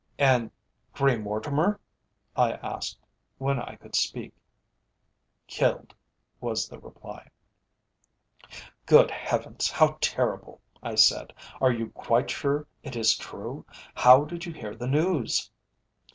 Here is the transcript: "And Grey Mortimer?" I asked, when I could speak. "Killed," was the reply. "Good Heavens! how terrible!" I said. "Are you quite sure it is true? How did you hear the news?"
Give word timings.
"And 0.17 0.49
Grey 0.93 1.15
Mortimer?" 1.19 1.79
I 2.35 2.53
asked, 2.53 2.97
when 3.37 3.59
I 3.59 3.75
could 3.75 3.95
speak. 3.95 4.33
"Killed," 5.45 5.93
was 6.39 6.67
the 6.67 6.79
reply. 6.79 7.29
"Good 8.87 9.11
Heavens! 9.11 9.69
how 9.69 9.99
terrible!" 10.01 10.59
I 10.81 10.95
said. 10.95 11.33
"Are 11.61 11.71
you 11.71 11.91
quite 11.91 12.31
sure 12.31 12.65
it 12.81 12.95
is 12.95 13.15
true? 13.15 13.63
How 13.93 14.25
did 14.25 14.47
you 14.47 14.53
hear 14.53 14.73
the 14.75 14.87
news?" 14.87 15.51